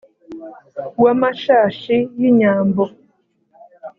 w’amashashi 1.03 1.95
y’inyambo 2.21 2.83